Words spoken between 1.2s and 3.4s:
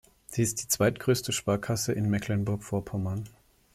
Sparkasse in Mecklenburg-Vorpommern.